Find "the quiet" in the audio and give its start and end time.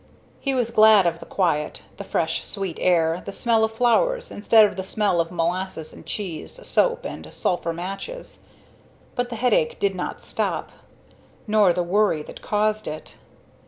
1.19-1.83